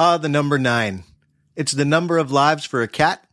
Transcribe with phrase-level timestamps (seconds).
[0.00, 1.02] Ah, the number nine.
[1.56, 3.24] It's the number of lives for a cat.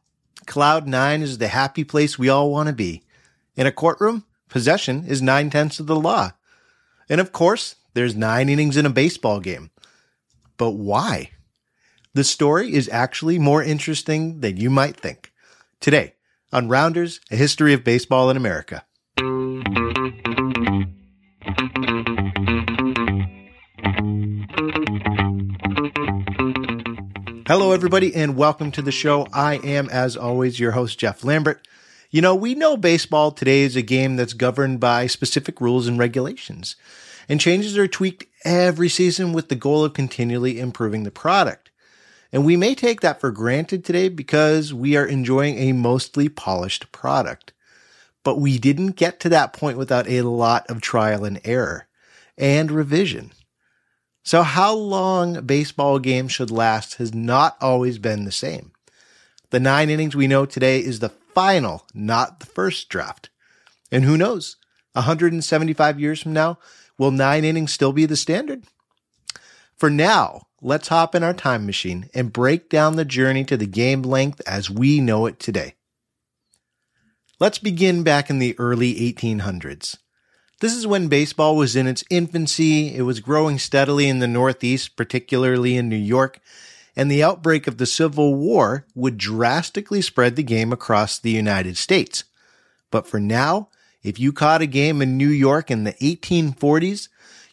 [0.48, 3.04] Cloud nine is the happy place we all want to be.
[3.56, 6.32] In a courtroom, possession is nine tenths of the law.
[7.08, 9.70] And of course, there's nine innings in a baseball game.
[10.58, 11.30] But why?
[12.16, 15.32] The story is actually more interesting than you might think.
[15.80, 16.16] Today,
[16.52, 18.86] on Rounders, a history of baseball in America.
[27.48, 29.28] Hello, everybody, and welcome to the show.
[29.32, 31.68] I am, as always, your host, Jeff Lambert.
[32.10, 36.00] You know, we know baseball today is a game that's governed by specific rules and
[36.00, 36.76] regulations,
[37.30, 41.70] and changes are tweaked every season with the goal of continually improving the product.
[42.34, 46.92] And we may take that for granted today because we are enjoying a mostly polished
[46.92, 47.54] product.
[48.24, 51.86] But we didn't get to that point without a lot of trial and error
[52.40, 53.34] and revision.
[54.26, 58.72] So how long baseball games should last has not always been the same.
[59.52, 63.30] The nine innings we know today is the final, not the first draft.
[63.92, 64.56] And who knows?
[64.94, 66.58] 175 years from now,
[66.98, 68.64] will nine innings still be the standard?
[69.78, 73.68] For now, let's hop in our time machine and break down the journey to the
[73.68, 75.76] game length as we know it today.
[77.40, 79.98] Let's begin back in the early 1800s.
[80.66, 82.96] This is when baseball was in its infancy.
[82.96, 86.40] It was growing steadily in the Northeast, particularly in New York,
[86.96, 91.78] and the outbreak of the Civil War would drastically spread the game across the United
[91.78, 92.24] States.
[92.90, 93.70] But for now,
[94.02, 97.10] if you caught a game in New York in the 1840s,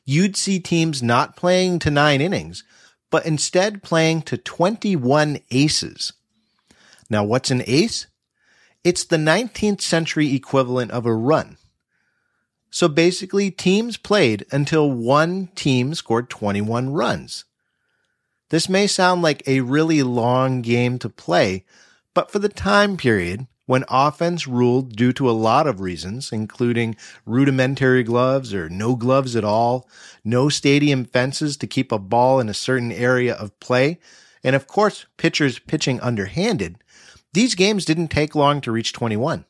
[0.07, 2.65] you'd see teams not playing to nine innings,
[3.11, 6.15] but instead playing to 21 aces.
[7.11, 8.07] Now, what's an ace?
[8.83, 11.59] It's the 19th century equivalent of a run.
[12.73, 17.45] So basically, teams played until one team scored 21 runs.
[18.49, 21.67] This may sound like a really long game to play,
[22.15, 26.97] but for the time period, when offense ruled due to a lot of reasons, including
[27.27, 29.87] rudimentary gloves or no gloves at all,
[30.25, 33.99] no stadium fences to keep a ball in a certain area of play,
[34.43, 36.79] and of course, pitchers pitching underhanded,
[37.35, 39.45] these games didn't take long to reach 21.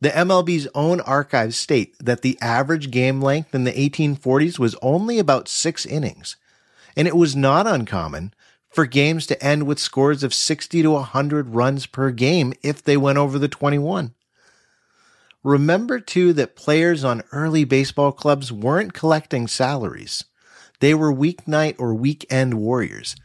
[0.00, 5.18] The MLB's own archives state that the average game length in the 1840s was only
[5.18, 6.36] about six innings,
[6.96, 8.32] and it was not uncommon
[8.70, 12.96] for games to end with scores of 60 to 100 runs per game if they
[12.96, 14.14] went over the 21.
[15.42, 20.24] Remember too that players on early baseball clubs weren't collecting salaries.
[20.80, 23.16] They were weeknight or weekend warriors.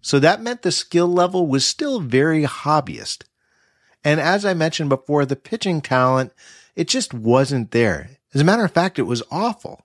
[0.00, 3.24] So that meant the skill level was still very hobbyist.
[4.04, 6.32] And as I mentioned before, the pitching talent,
[6.76, 8.10] it just wasn't there.
[8.34, 9.84] As a matter of fact, it was awful.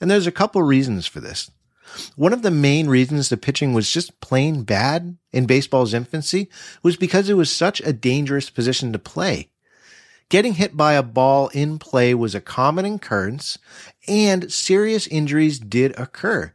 [0.00, 1.50] And there's a couple reasons for this.
[2.16, 6.50] One of the main reasons the pitching was just plain bad in baseball's infancy
[6.82, 9.50] was because it was such a dangerous position to play.
[10.30, 13.58] Getting hit by a ball in play was a common occurrence
[14.08, 16.52] and serious injuries did occur.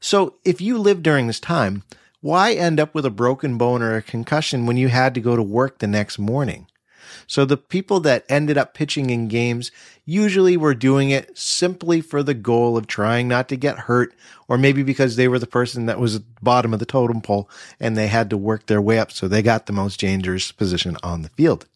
[0.00, 1.84] So if you lived during this time,
[2.20, 5.36] why end up with a broken bone or a concussion when you had to go
[5.36, 6.66] to work the next morning?
[7.26, 9.70] So the people that ended up pitching in games
[10.04, 14.14] usually were doing it simply for the goal of trying not to get hurt,
[14.48, 17.20] or maybe because they were the person that was at the bottom of the totem
[17.20, 17.48] pole
[17.78, 19.12] and they had to work their way up.
[19.12, 21.66] So they got the most dangerous position on the field.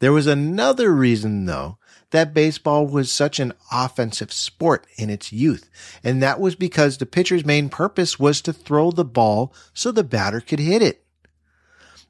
[0.00, 1.78] There was another reason though
[2.16, 5.68] that baseball was such an offensive sport in its youth.
[6.02, 10.02] And that was because the pitcher's main purpose was to throw the ball so the
[10.02, 11.04] batter could hit it.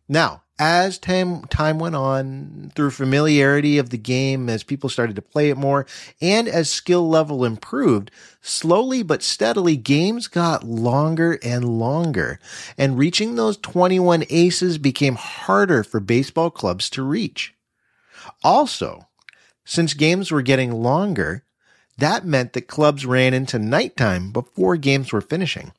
[0.09, 5.22] Now, as time, time went on, through familiarity of the game, as people started to
[5.22, 5.87] play it more,
[6.21, 12.39] and as skill level improved, slowly but steadily, games got longer and longer,
[12.78, 17.55] and reaching those 21 aces became harder for baseball clubs to reach.
[18.43, 19.09] Also,
[19.66, 21.44] since games were getting longer,
[21.99, 25.72] that meant that clubs ran into nighttime before games were finishing.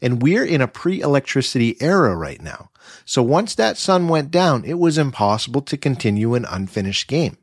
[0.00, 2.70] And we're in a pre-electricity era right now.
[3.04, 7.38] So once that sun went down, it was impossible to continue an unfinished game.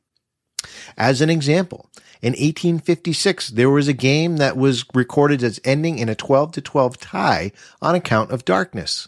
[0.98, 1.90] As an example,
[2.22, 6.62] in 1856, there was a game that was recorded as ending in a 12 to
[6.62, 7.52] 12 tie
[7.82, 9.08] on account of darkness.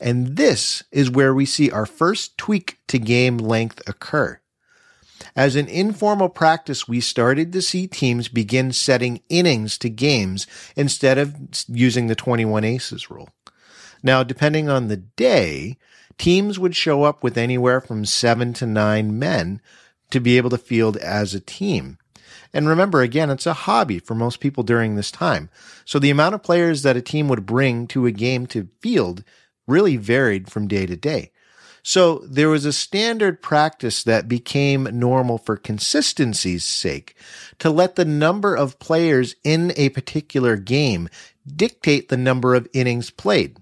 [0.00, 4.40] And this is where we see our first tweak to game length occur.
[5.36, 10.46] As an informal practice, we started to see teams begin setting innings to games
[10.76, 11.34] instead of
[11.66, 13.28] using the 21 aces rule.
[14.02, 15.76] Now, depending on the day,
[16.18, 19.60] teams would show up with anywhere from seven to nine men
[20.10, 21.98] to be able to field as a team.
[22.52, 25.50] And remember, again, it's a hobby for most people during this time.
[25.84, 29.24] So the amount of players that a team would bring to a game to field
[29.66, 31.32] really varied from day to day.
[31.86, 37.14] So there was a standard practice that became normal for consistency's sake
[37.58, 41.10] to let the number of players in a particular game
[41.46, 43.58] dictate the number of innings played.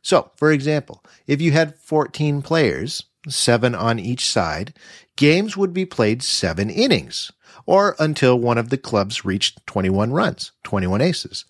[0.00, 4.72] So, for example, if you had 14 players, seven on each side,
[5.16, 7.32] games would be played seven innings,
[7.66, 11.44] or until one of the clubs reached 21 runs, 21 aces.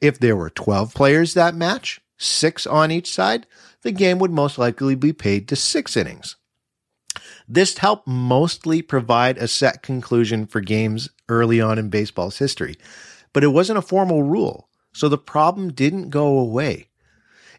[0.00, 3.46] If there were 12 players that match, six on each side,
[3.82, 6.36] the game would most likely be paid to six innings.
[7.48, 12.76] This helped mostly provide a set conclusion for games early on in baseball's history,
[13.32, 16.88] but it wasn't a formal rule, so the problem didn't go away.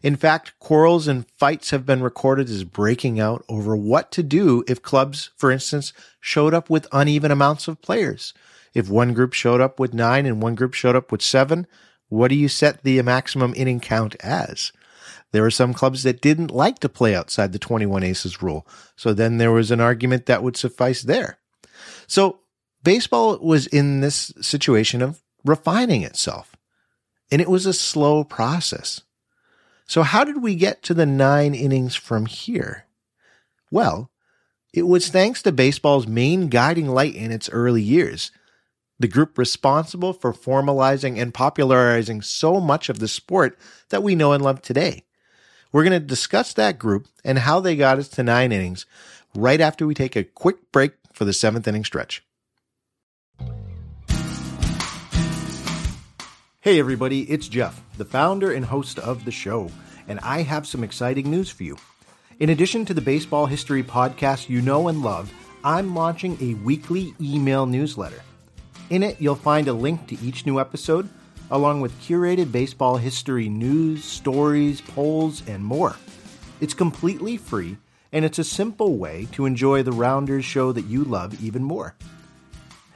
[0.02, 4.62] In fact, quarrels and fights have been recorded as breaking out over what to do
[4.68, 8.34] if clubs, for instance, showed up with uneven amounts of players.
[8.74, 11.66] If one group showed up with nine and one group showed up with seven,
[12.14, 14.72] what do you set the maximum inning count as?
[15.32, 18.66] There were some clubs that didn't like to play outside the 21 aces rule.
[18.96, 21.38] So then there was an argument that would suffice there.
[22.06, 22.38] So
[22.84, 26.54] baseball was in this situation of refining itself.
[27.32, 29.00] And it was a slow process.
[29.86, 32.86] So how did we get to the nine innings from here?
[33.70, 34.10] Well,
[34.72, 38.30] it was thanks to baseball's main guiding light in its early years,
[38.98, 43.58] the group responsible for formalizing and popularizing so much of the sport
[43.88, 45.04] that we know and love today.
[45.72, 48.86] We're going to discuss that group and how they got us to nine innings
[49.34, 52.24] right after we take a quick break for the seventh inning stretch.
[56.60, 59.70] Hey, everybody, it's Jeff, the founder and host of the show,
[60.08, 61.76] and I have some exciting news for you.
[62.38, 65.32] In addition to the baseball history podcast you know and love,
[65.62, 68.22] I'm launching a weekly email newsletter.
[68.90, 71.08] In it, you'll find a link to each new episode
[71.50, 75.96] along with curated baseball history news, stories, polls, and more.
[76.60, 77.76] It's completely free,
[78.12, 81.94] and it's a simple way to enjoy the Rounders show that you love even more.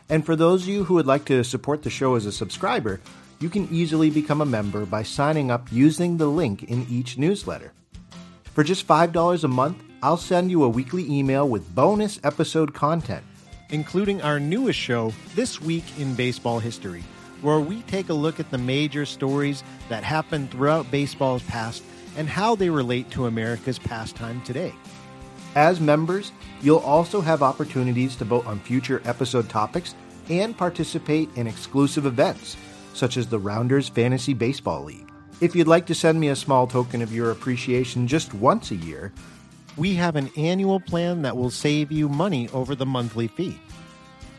[0.09, 3.01] And for those of you who would like to support the show as a subscriber,
[3.41, 7.73] you can easily become a member by signing up using the link in each newsletter.
[8.55, 13.25] For just $5 a month, I'll send you a weekly email with bonus episode content,
[13.71, 17.05] including our newest show, This Week in Baseball History
[17.43, 21.83] where we take a look at the major stories that happened throughout baseball's past
[22.17, 24.73] and how they relate to America's pastime today.
[25.55, 29.95] As members, you'll also have opportunities to vote on future episode topics
[30.29, 32.57] and participate in exclusive events,
[32.93, 35.11] such as the Rounders Fantasy Baseball League.
[35.41, 38.77] If you'd like to send me a small token of your appreciation just once a
[38.77, 39.13] year,
[39.79, 43.59] we have an annual plan that will save you money over the monthly fee.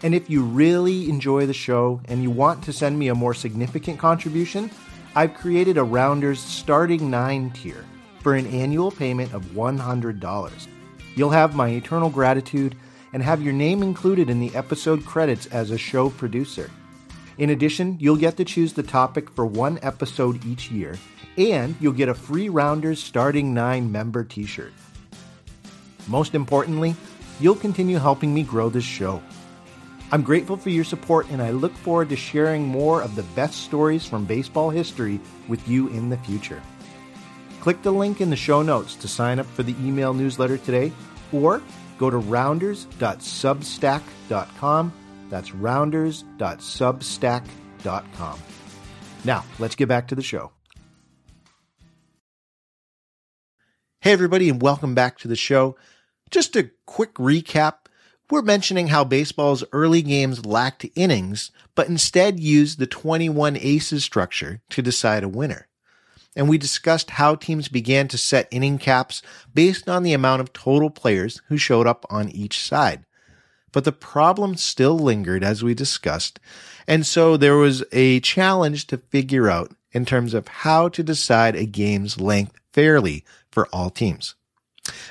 [0.04, 3.34] And if you really enjoy the show and you want to send me a more
[3.34, 4.70] significant contribution,
[5.16, 7.86] I've created a Rounders starting nine tier
[8.22, 10.68] for an annual payment of $100.
[11.16, 12.76] You'll have my eternal gratitude
[13.14, 16.70] and have your name included in the episode credits as a show producer.
[17.38, 20.98] In addition, you'll get to choose the topic for one episode each year,
[21.38, 24.74] and you'll get a free Rounders Starting Nine member t shirt.
[26.10, 26.96] Most importantly,
[27.40, 29.22] you'll continue helping me grow this show.
[30.12, 33.64] I'm grateful for your support and I look forward to sharing more of the best
[33.64, 36.64] stories from baseball history with you in the future.
[37.62, 40.92] Click the link in the show notes to sign up for the email newsletter today
[41.32, 41.62] or
[42.00, 44.94] go to rounders.substack.com.
[45.30, 48.40] That's rounders.substack.com.
[49.26, 50.52] Now, let's get back to the show.
[54.02, 55.76] Hey, everybody, and welcome back to the show.
[56.30, 57.76] Just a quick recap
[58.30, 64.62] we're mentioning how baseball's early games lacked innings, but instead used the 21 aces structure
[64.70, 65.68] to decide a winner.
[66.36, 69.24] And we discussed how teams began to set inning caps
[69.56, 73.04] based on the amount of total players who showed up on each side.
[73.72, 76.40] But the problem still lingered as we discussed,
[76.88, 81.56] and so there was a challenge to figure out in terms of how to decide
[81.56, 84.36] a game's length fairly for all teams.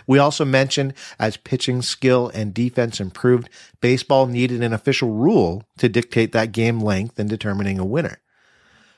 [0.07, 3.49] We also mentioned as pitching skill and defense improved,
[3.81, 8.21] baseball needed an official rule to dictate that game length in determining a winner.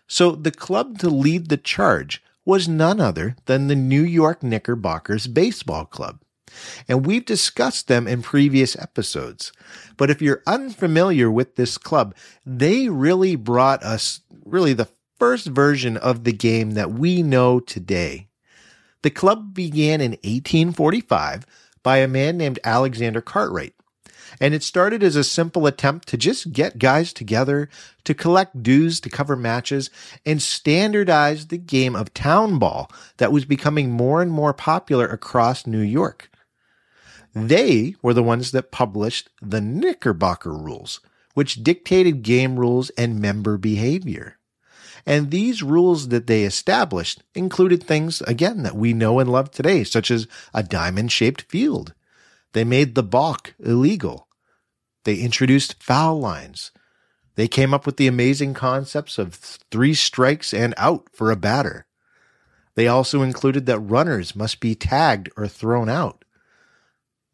[0.06, 5.26] So the club to lead the charge was none other than the New York Knickerbockers
[5.26, 6.20] Baseball Club.
[6.88, 9.52] And we've discussed them in previous episodes.
[9.96, 15.96] But if you're unfamiliar with this club, they really brought us really the first version
[15.96, 18.29] of the game that we know today.
[19.02, 21.46] The club began in 1845
[21.82, 23.74] by a man named Alexander Cartwright.
[24.40, 27.68] And it started as a simple attempt to just get guys together
[28.04, 29.90] to collect dues to cover matches
[30.24, 35.66] and standardize the game of town ball that was becoming more and more popular across
[35.66, 36.30] New York.
[37.34, 41.00] They were the ones that published the Knickerbocker rules,
[41.34, 44.36] which dictated game rules and member behavior.
[45.06, 49.84] And these rules that they established included things, again, that we know and love today,
[49.84, 51.94] such as a diamond shaped field.
[52.52, 54.28] They made the balk illegal.
[55.04, 56.72] They introduced foul lines.
[57.36, 61.86] They came up with the amazing concepts of three strikes and out for a batter.
[62.74, 66.24] They also included that runners must be tagged or thrown out.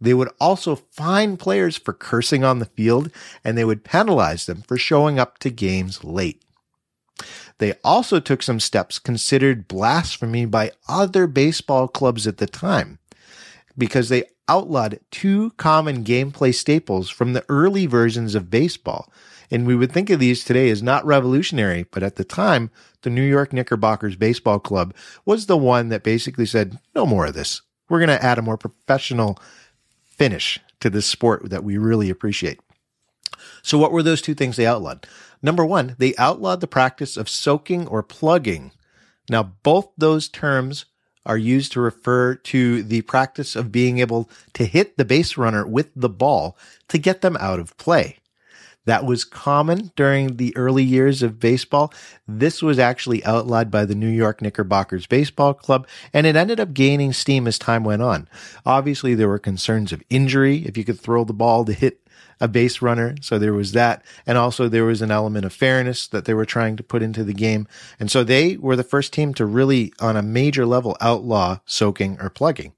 [0.00, 3.10] They would also fine players for cursing on the field
[3.42, 6.42] and they would penalize them for showing up to games late.
[7.58, 12.98] They also took some steps considered blasphemy by other baseball clubs at the time
[13.78, 19.10] because they outlawed two common gameplay staples from the early versions of baseball.
[19.50, 22.70] And we would think of these today as not revolutionary, but at the time,
[23.02, 24.94] the New York Knickerbockers Baseball Club
[25.24, 27.62] was the one that basically said, no more of this.
[27.88, 29.38] We're going to add a more professional
[30.04, 32.60] finish to this sport that we really appreciate.
[33.66, 35.08] So, what were those two things they outlawed?
[35.42, 38.70] Number one, they outlawed the practice of soaking or plugging.
[39.28, 40.84] Now, both those terms
[41.26, 45.66] are used to refer to the practice of being able to hit the base runner
[45.66, 46.56] with the ball
[46.86, 48.18] to get them out of play.
[48.84, 51.92] That was common during the early years of baseball.
[52.28, 56.72] This was actually outlawed by the New York Knickerbockers Baseball Club, and it ended up
[56.72, 58.28] gaining steam as time went on.
[58.64, 62.05] Obviously, there were concerns of injury if you could throw the ball to hit
[62.40, 63.14] a base runner.
[63.20, 64.04] So there was that.
[64.26, 67.24] And also there was an element of fairness that they were trying to put into
[67.24, 67.66] the game.
[67.98, 72.18] And so they were the first team to really, on a major level, outlaw soaking
[72.20, 72.72] or plugging.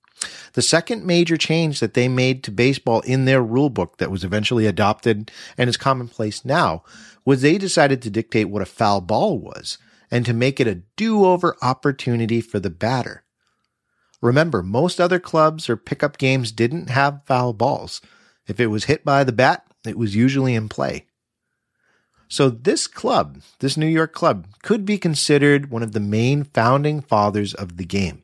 [0.55, 4.25] The second major change that they made to baseball in their rule book that was
[4.25, 6.83] eventually adopted and is commonplace now
[7.25, 9.79] was they decided to dictate what a foul ball was
[10.11, 13.23] and to make it a do-over opportunity for the batter.
[14.21, 18.01] Remember, most other clubs or pickup games didn't have foul balls.
[18.49, 21.05] If it was hit by the bat, it was usually in play.
[22.29, 27.01] So this club, this New York club, could be considered one of the main founding
[27.01, 28.23] fathers of the game.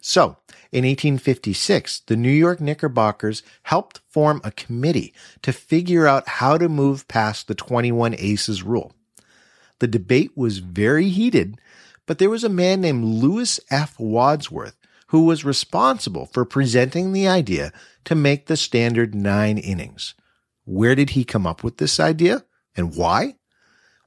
[0.00, 0.36] So,
[0.72, 6.68] in 1856, the New York Knickerbockers helped form a committee to figure out how to
[6.68, 8.92] move past the 21 aces rule.
[9.78, 11.60] The debate was very heated,
[12.06, 13.98] but there was a man named Louis F.
[13.98, 14.76] Wadsworth
[15.08, 17.72] who was responsible for presenting the idea
[18.04, 20.14] to make the standard nine innings.
[20.64, 22.44] Where did he come up with this idea
[22.76, 23.36] and why?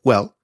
[0.03, 0.35] Well,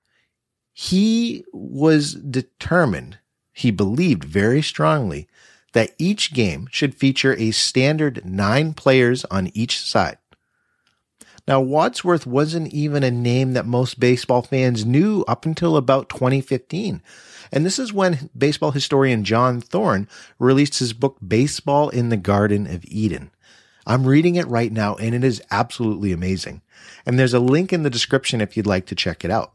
[0.74, 3.20] he was determined,
[3.54, 5.28] he believed very strongly
[5.74, 10.18] that each game should feature a standard nine players on each side.
[11.48, 17.04] Now, Wadsworth wasn't even a name that most baseball fans knew up until about 2015.
[17.52, 20.08] And this is when baseball historian John Thorn
[20.40, 23.30] released his book, Baseball in the Garden of Eden.
[23.86, 26.64] I'm reading it right now and it is absolutely amazing.
[27.06, 29.55] And there's a link in the description if you'd like to check it out.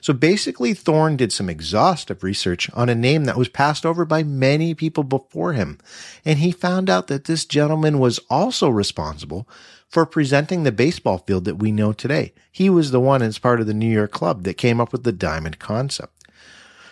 [0.00, 4.22] So basically, Thorn did some exhaustive research on a name that was passed over by
[4.22, 5.78] many people before him.
[6.24, 9.48] And he found out that this gentleman was also responsible
[9.88, 12.32] for presenting the baseball field that we know today.
[12.50, 15.04] He was the one as part of the New York club that came up with
[15.04, 16.12] the diamond concept.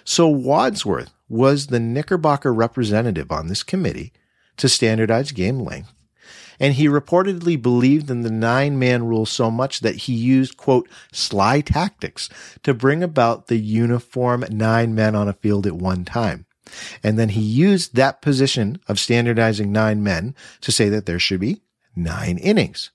[0.04, 4.12] So Wadsworth was the Knickerbocker representative on this committee
[4.56, 5.92] to standardize game length.
[6.62, 10.88] And he reportedly believed in the nine man rule so much that he used, quote,
[11.12, 12.30] sly tactics
[12.62, 16.46] to bring about the uniform nine men on a field at one time.
[17.02, 21.40] And then he used that position of standardizing nine men to say that there should
[21.40, 21.62] be
[21.96, 22.92] nine innings.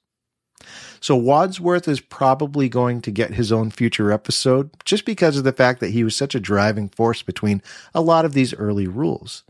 [0.99, 5.51] So Wadsworth is probably going to get his own future episode just because of the
[5.51, 7.61] fact that he was such a driving force between
[7.93, 9.43] a lot of these early rules.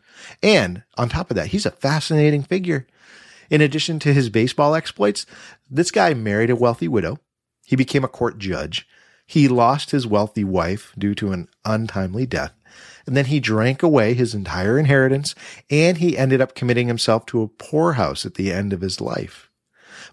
[0.43, 2.87] And on top of that, he's a fascinating figure.
[3.49, 5.25] In addition to his baseball exploits,
[5.69, 7.19] this guy married a wealthy widow.
[7.65, 8.87] He became a court judge.
[9.25, 12.53] He lost his wealthy wife due to an untimely death.
[13.05, 15.33] And then he drank away his entire inheritance
[15.69, 19.47] and he ended up committing himself to a poorhouse at the end of his life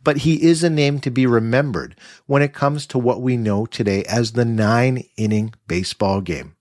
[0.05, 3.67] but he is a name to be remembered when it comes to what we know
[3.67, 6.57] today as the nine inning baseball game.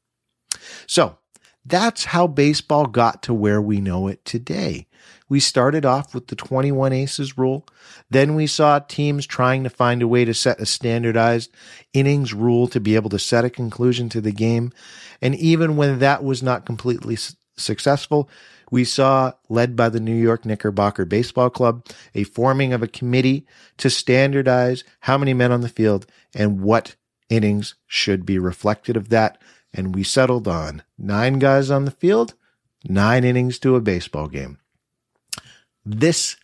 [0.87, 1.17] So
[1.65, 4.87] that's how baseball got to where we know it today.
[5.29, 7.65] We started off with the 21 aces rule.
[8.09, 11.51] Then we saw teams trying to find a way to set a standardized
[11.93, 14.71] innings rule to be able to set a conclusion to the game.
[15.21, 17.17] And even when that was not completely
[17.57, 18.29] successful.
[18.71, 23.45] We saw, led by the New York Knickerbocker Baseball Club, a forming of a committee
[23.77, 26.95] to standardize how many men on the field and what
[27.29, 29.39] innings should be reflected of that.
[29.73, 32.33] And we settled on nine guys on the field,
[32.83, 34.57] nine innings to a baseball game.
[35.85, 36.37] This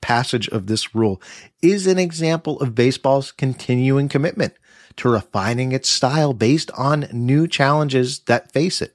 [0.00, 1.20] passage of this rule
[1.62, 4.54] is an example of baseball's continuing commitment
[4.96, 8.94] to refining its style based on new challenges that face it.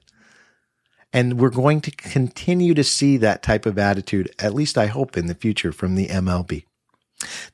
[1.12, 5.16] And we're going to continue to see that type of attitude, at least I hope
[5.16, 6.64] in the future from the MLB.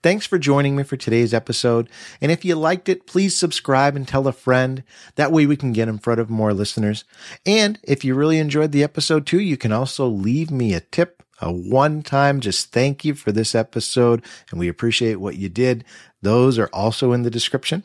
[0.03, 1.91] Thanks for joining me for today's episode.
[2.21, 4.83] And if you liked it, please subscribe and tell a friend.
[5.17, 7.05] That way we can get in front of more listeners.
[7.45, 11.23] And if you really enjoyed the episode too, you can also leave me a tip,
[11.41, 14.25] a one time just thank you for this episode.
[14.51, 15.85] And we appreciate what you did.
[16.23, 17.85] Those are also in the description.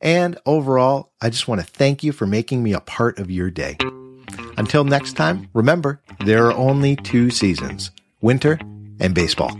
[0.00, 3.50] And overall, I just want to thank you for making me a part of your
[3.50, 3.76] day.
[4.56, 8.58] Until next time, remember, there are only two seasons winter
[9.00, 9.58] and baseball.